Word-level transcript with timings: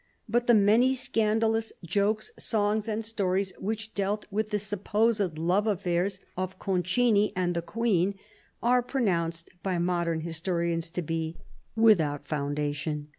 But 0.27 0.47
the 0.47 0.55
many 0.55 0.95
scandalous 0.95 1.71
jokes, 1.85 2.31
songs 2.35 2.87
and 2.87 3.05
stories 3.05 3.53
which 3.59 3.93
dealt 3.93 4.25
with 4.31 4.49
the 4.49 4.57
supposed 4.57 5.37
love 5.37 5.67
affairs 5.67 6.19
of 6.35 6.57
Concini 6.57 7.31
and 7.35 7.55
the 7.55 7.61
Queen 7.61 8.15
are 8.63 8.81
pro 8.81 9.03
nounced 9.03 9.49
by 9.61 9.77
modern 9.77 10.21
historians 10.21 10.89
to 10.89 11.03
be 11.03 11.37
without 11.75 12.27
foundation. 12.27 13.09